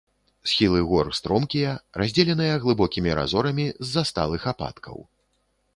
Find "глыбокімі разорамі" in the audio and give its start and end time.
2.65-3.65